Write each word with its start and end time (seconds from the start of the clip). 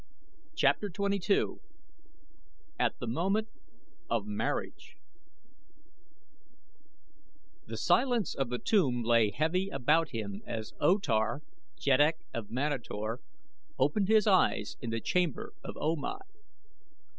CHAPTER 0.55 0.89
XXII 0.89 1.57
AT 2.79 2.97
THE 2.97 3.05
MOMENT 3.05 3.49
OF 4.09 4.25
MARRIAGE 4.25 4.95
The 7.67 7.77
silence 7.77 8.33
of 8.33 8.49
the 8.49 8.57
tomb 8.57 9.03
lay 9.03 9.29
heavy 9.29 9.69
about 9.69 10.09
him 10.09 10.41
as 10.47 10.73
O 10.79 10.97
Tar, 10.97 11.43
Jeddak 11.79 12.15
of 12.33 12.49
Manator, 12.49 13.19
opened 13.77 14.07
his 14.07 14.25
eyes 14.25 14.75
in 14.81 14.89
the 14.89 15.01
chamber 15.01 15.53
of 15.63 15.77
O 15.79 15.95
Mai. 15.95 16.17